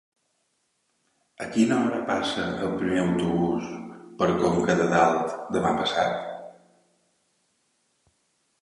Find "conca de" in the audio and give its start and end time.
4.41-4.89